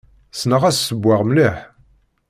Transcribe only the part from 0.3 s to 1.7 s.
Ssneɣ ad ssewweɣ mliḥ.